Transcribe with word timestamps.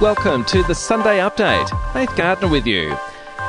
Welcome 0.00 0.46
to 0.46 0.62
the 0.62 0.74
Sunday 0.74 1.18
Update. 1.18 1.68
Faith 1.92 2.16
Gardner 2.16 2.48
with 2.48 2.66
you. 2.66 2.96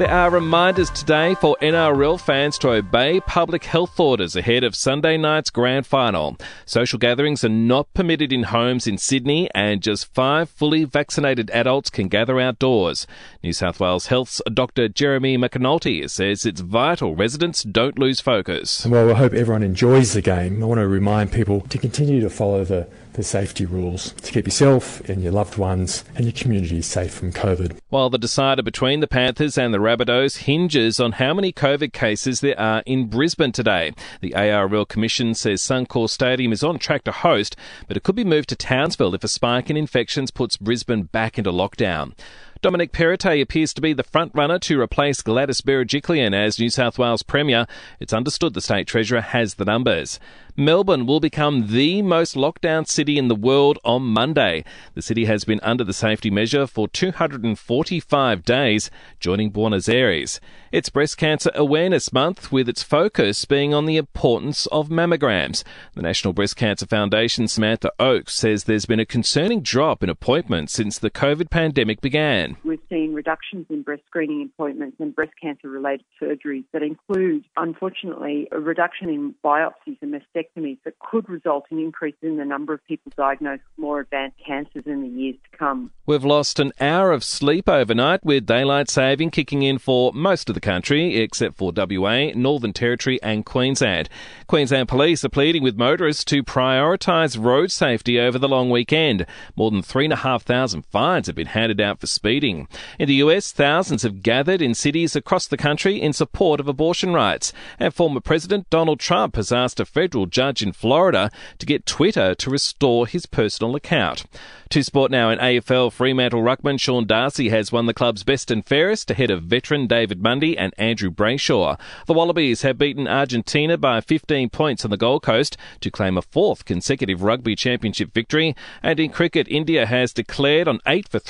There 0.00 0.10
are 0.10 0.28
reminders 0.28 0.90
today 0.90 1.36
for 1.36 1.56
NRL 1.62 2.20
fans 2.20 2.58
to 2.58 2.70
obey 2.70 3.20
public 3.20 3.62
health 3.62 4.00
orders 4.00 4.34
ahead 4.34 4.64
of 4.64 4.74
Sunday 4.74 5.16
night's 5.16 5.50
grand 5.50 5.86
final. 5.86 6.36
Social 6.66 6.98
gatherings 6.98 7.44
are 7.44 7.48
not 7.48 7.94
permitted 7.94 8.32
in 8.32 8.42
homes 8.42 8.88
in 8.88 8.98
Sydney 8.98 9.48
and 9.54 9.80
just 9.80 10.12
five 10.12 10.50
fully 10.50 10.82
vaccinated 10.82 11.48
adults 11.50 11.90
can 11.90 12.08
gather 12.08 12.40
outdoors. 12.40 13.06
New 13.44 13.52
South 13.52 13.78
Wales 13.78 14.08
Health's 14.08 14.42
Dr 14.52 14.88
Jeremy 14.88 15.38
McAnulty 15.38 16.10
says 16.10 16.44
it's 16.44 16.60
vital 16.60 17.14
residents 17.14 17.62
don't 17.62 18.00
lose 18.00 18.20
focus. 18.20 18.84
Well, 18.84 19.10
I 19.10 19.14
hope 19.14 19.32
everyone 19.32 19.62
enjoys 19.62 20.12
the 20.12 20.22
game. 20.22 20.60
I 20.60 20.66
want 20.66 20.80
to 20.80 20.88
remind 20.88 21.30
people 21.30 21.60
to 21.60 21.78
continue 21.78 22.20
to 22.20 22.30
follow 22.30 22.64
the 22.64 22.88
the 23.14 23.22
safety 23.22 23.66
rules 23.66 24.12
to 24.12 24.32
keep 24.32 24.46
yourself 24.46 25.00
and 25.08 25.22
your 25.22 25.32
loved 25.32 25.58
ones 25.58 26.04
and 26.14 26.24
your 26.24 26.32
community 26.32 26.82
safe 26.82 27.12
from 27.12 27.32
COVID. 27.32 27.78
While 27.90 28.10
the 28.10 28.18
decider 28.18 28.62
between 28.62 29.00
the 29.00 29.06
Panthers 29.06 29.58
and 29.58 29.72
the 29.72 29.78
Rabbitohs 29.78 30.38
hinges 30.38 30.98
on 30.98 31.12
how 31.12 31.34
many 31.34 31.52
COVID 31.52 31.92
cases 31.92 32.40
there 32.40 32.58
are 32.58 32.82
in 32.86 33.08
Brisbane 33.08 33.52
today. 33.52 33.92
The 34.20 34.34
ARL 34.34 34.84
Commission 34.84 35.34
says 35.34 35.60
Suncorp 35.60 36.10
Stadium 36.10 36.52
is 36.52 36.62
on 36.62 36.78
track 36.78 37.04
to 37.04 37.12
host, 37.12 37.56
but 37.86 37.96
it 37.96 38.02
could 38.02 38.16
be 38.16 38.24
moved 38.24 38.48
to 38.50 38.56
Townsville 38.56 39.14
if 39.14 39.24
a 39.24 39.28
spike 39.28 39.70
in 39.70 39.76
infections 39.76 40.30
puts 40.30 40.56
Brisbane 40.56 41.04
back 41.04 41.38
into 41.38 41.50
lockdown. 41.50 42.12
Dominic 42.62 42.92
Perrottet 42.92 43.42
appears 43.42 43.74
to 43.74 43.80
be 43.80 43.92
the 43.92 44.04
front 44.04 44.30
runner 44.36 44.56
to 44.60 44.80
replace 44.80 45.20
Gladys 45.20 45.62
Berejiklian 45.62 46.32
as 46.32 46.60
New 46.60 46.70
South 46.70 46.96
Wales 46.96 47.24
Premier. 47.24 47.66
It's 47.98 48.12
understood 48.12 48.54
the 48.54 48.60
State 48.60 48.86
Treasurer 48.86 49.20
has 49.20 49.54
the 49.54 49.64
numbers. 49.64 50.20
Melbourne 50.54 51.06
will 51.06 51.18
become 51.18 51.68
the 51.68 52.02
most 52.02 52.36
lockdown 52.36 52.86
city 52.86 53.16
in 53.16 53.28
the 53.28 53.34
world 53.34 53.78
on 53.84 54.02
Monday. 54.02 54.64
The 54.94 55.00
city 55.00 55.24
has 55.24 55.44
been 55.44 55.60
under 55.62 55.82
the 55.82 55.94
safety 55.94 56.30
measure 56.30 56.66
for 56.66 56.86
245 56.86 58.44
days, 58.44 58.90
joining 59.18 59.50
Buenos 59.50 59.88
Aires. 59.88 60.40
It's 60.70 60.90
Breast 60.90 61.16
Cancer 61.16 61.50
Awareness 61.54 62.12
Month, 62.12 62.52
with 62.52 62.68
its 62.68 62.82
focus 62.82 63.46
being 63.46 63.72
on 63.72 63.86
the 63.86 63.96
importance 63.96 64.66
of 64.66 64.90
mammograms. 64.90 65.64
The 65.94 66.02
National 66.02 66.34
Breast 66.34 66.56
Cancer 66.56 66.86
Foundation 66.86 67.48
Samantha 67.48 67.90
Oakes 67.98 68.34
says 68.34 68.64
there's 68.64 68.86
been 68.86 69.00
a 69.00 69.06
concerning 69.06 69.62
drop 69.62 70.02
in 70.02 70.10
appointments 70.10 70.74
since 70.74 70.98
the 70.98 71.10
COVID 71.10 71.48
pandemic 71.48 72.02
began. 72.02 72.51
We've 72.64 72.80
seen 72.88 73.12
reductions 73.14 73.66
in 73.70 73.82
breast 73.82 74.02
screening 74.06 74.50
appointments 74.54 74.96
and 75.00 75.14
breast 75.14 75.32
cancer 75.40 75.68
related 75.68 76.04
surgeries 76.20 76.64
that 76.72 76.82
include, 76.82 77.44
unfortunately, 77.56 78.48
a 78.52 78.58
reduction 78.58 79.08
in 79.08 79.34
biopsies 79.44 79.98
and 80.00 80.14
mastectomies 80.14 80.78
that 80.84 80.98
could 80.98 81.28
result 81.28 81.66
in 81.70 81.78
increases 81.78 82.18
in 82.22 82.36
the 82.36 82.44
number 82.44 82.72
of 82.72 82.84
people 82.86 83.12
diagnosed 83.16 83.62
with 83.76 83.82
more 83.82 84.00
advanced 84.00 84.36
cancers 84.44 84.84
in 84.86 85.02
the 85.02 85.08
years 85.08 85.36
to 85.50 85.58
come. 85.58 85.90
We've 86.06 86.24
lost 86.24 86.58
an 86.58 86.72
hour 86.80 87.12
of 87.12 87.24
sleep 87.24 87.68
overnight 87.68 88.24
with 88.24 88.46
daylight 88.46 88.90
saving 88.90 89.30
kicking 89.30 89.62
in 89.62 89.78
for 89.78 90.12
most 90.12 90.48
of 90.48 90.54
the 90.54 90.60
country 90.60 91.16
except 91.16 91.56
for 91.56 91.72
WA, 91.74 92.30
Northern 92.34 92.72
Territory 92.72 93.22
and 93.22 93.44
Queensland. 93.44 94.08
Queensland 94.46 94.88
Police 94.88 95.24
are 95.24 95.28
pleading 95.28 95.62
with 95.62 95.76
motorists 95.76 96.24
to 96.24 96.42
prioritise 96.42 97.42
road 97.42 97.70
safety 97.70 98.18
over 98.18 98.38
the 98.38 98.48
long 98.48 98.70
weekend. 98.70 99.26
More 99.56 99.70
than 99.70 99.82
3,500 99.82 100.84
fines 100.86 101.26
have 101.26 101.36
been 101.36 101.46
handed 101.46 101.80
out 101.80 102.00
for 102.00 102.06
speeding. 102.42 102.66
In 102.98 103.06
the 103.06 103.22
US, 103.26 103.52
thousands 103.52 104.02
have 104.02 104.22
gathered 104.22 104.60
in 104.60 104.74
cities 104.74 105.14
across 105.14 105.46
the 105.46 105.56
country 105.56 106.00
in 106.00 106.12
support 106.12 106.58
of 106.58 106.66
abortion 106.66 107.12
rights. 107.12 107.52
And 107.78 107.94
former 107.94 108.20
President 108.20 108.68
Donald 108.68 108.98
Trump 108.98 109.36
has 109.36 109.52
asked 109.52 109.78
a 109.78 109.84
federal 109.84 110.26
judge 110.26 110.60
in 110.60 110.72
Florida 110.72 111.30
to 111.58 111.66
get 111.66 111.86
Twitter 111.86 112.34
to 112.34 112.50
restore 112.50 113.06
his 113.06 113.26
personal 113.26 113.76
account. 113.76 114.24
To 114.70 114.82
sport 114.82 115.10
now 115.10 115.28
in 115.28 115.38
AFL 115.38 115.92
Fremantle 115.92 116.40
ruckman 116.40 116.80
Sean 116.80 117.06
Darcy 117.06 117.50
has 117.50 117.70
won 117.70 117.84
the 117.84 117.92
club's 117.92 118.24
best 118.24 118.50
and 118.50 118.64
fairest 118.64 119.10
ahead 119.10 119.30
of 119.30 119.42
veteran 119.42 119.86
David 119.86 120.22
Mundy 120.22 120.56
and 120.56 120.72
Andrew 120.78 121.10
Brayshaw. 121.10 121.78
The 122.06 122.14
Wallabies 122.14 122.62
have 122.62 122.78
beaten 122.78 123.06
Argentina 123.06 123.76
by 123.76 124.00
15 124.00 124.48
points 124.48 124.82
on 124.84 124.90
the 124.90 124.96
Gold 124.96 125.22
Coast 125.22 125.58
to 125.80 125.90
claim 125.90 126.16
a 126.16 126.22
fourth 126.22 126.64
consecutive 126.64 127.22
rugby 127.22 127.54
championship 127.54 128.14
victory. 128.14 128.56
And 128.82 128.98
in 128.98 129.10
cricket, 129.10 129.46
India 129.46 129.84
has 129.84 130.14
declared 130.14 130.66
on 130.66 130.80
8 130.86 131.06
for 131.06 131.20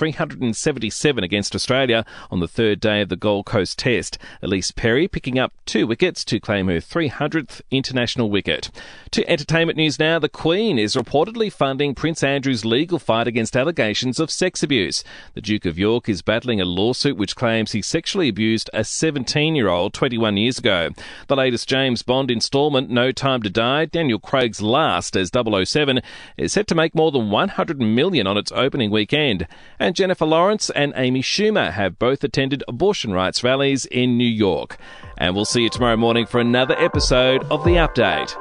377 1.02 1.24
against 1.24 1.54
Australia 1.56 2.04
on 2.30 2.38
the 2.38 2.46
third 2.46 2.78
day 2.78 3.00
of 3.00 3.08
the 3.08 3.16
Gold 3.16 3.44
Coast 3.44 3.76
Test. 3.76 4.18
Ellyse 4.40 4.74
Perry 4.74 5.08
picking 5.08 5.36
up 5.36 5.52
two 5.66 5.84
wickets 5.84 6.24
to 6.24 6.38
claim 6.38 6.68
her 6.68 6.76
300th 6.76 7.60
international 7.72 8.30
wicket. 8.30 8.70
To 9.10 9.28
entertainment 9.28 9.76
news 9.76 9.98
now, 9.98 10.20
the 10.20 10.28
Queen 10.28 10.78
is 10.78 10.94
reportedly 10.94 11.52
funding 11.52 11.96
Prince 11.96 12.22
Andrew's 12.22 12.64
legal 12.64 13.00
fight 13.00 13.26
against 13.26 13.56
allegations 13.56 14.20
of 14.20 14.30
sex 14.30 14.62
abuse. 14.62 15.02
The 15.34 15.40
Duke 15.40 15.66
of 15.66 15.76
York 15.76 16.08
is 16.08 16.22
battling 16.22 16.60
a 16.60 16.64
lawsuit 16.64 17.16
which 17.16 17.34
claims 17.34 17.72
he 17.72 17.82
sexually 17.82 18.28
abused 18.28 18.70
a 18.72 18.84
17 18.84 19.56
year 19.56 19.68
old 19.68 19.94
21 19.94 20.36
years 20.36 20.58
ago. 20.58 20.90
The 21.26 21.36
latest 21.36 21.68
James 21.68 22.02
Bond 22.02 22.30
installment, 22.30 22.90
No 22.90 23.10
Time 23.10 23.42
to 23.42 23.50
Die, 23.50 23.86
Daniel 23.86 24.20
Craig's 24.20 24.62
last 24.62 25.16
as 25.16 25.32
007, 25.34 26.00
is 26.36 26.52
set 26.52 26.68
to 26.68 26.76
make 26.76 26.94
more 26.94 27.10
than 27.10 27.30
100 27.30 27.80
million 27.80 28.28
on 28.28 28.38
its 28.38 28.52
opening 28.52 28.92
weekend. 28.92 29.48
And 29.80 29.96
Jennifer 29.96 30.26
Lawrence 30.26 30.70
and 30.92 31.04
Amy 31.04 31.22
Schumer 31.22 31.72
have 31.72 31.98
both 31.98 32.24
attended 32.24 32.62
abortion 32.68 33.12
rights 33.12 33.42
rallies 33.42 33.86
in 33.86 34.16
New 34.16 34.24
York. 34.24 34.76
And 35.18 35.34
we'll 35.34 35.44
see 35.44 35.62
you 35.62 35.70
tomorrow 35.70 35.96
morning 35.96 36.26
for 36.26 36.40
another 36.40 36.78
episode 36.78 37.44
of 37.44 37.64
The 37.64 37.76
Update. 37.76 38.36